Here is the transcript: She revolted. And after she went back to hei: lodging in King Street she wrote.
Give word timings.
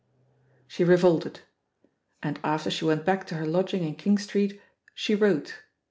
She 0.65 0.83
revolted. 0.83 1.41
And 2.23 2.39
after 2.43 2.71
she 2.71 2.85
went 2.85 3.05
back 3.05 3.27
to 3.27 3.35
hei: 3.35 3.43
lodging 3.45 3.83
in 3.83 3.93
King 3.93 4.17
Street 4.17 4.59
she 4.95 5.13
wrote. 5.13 5.57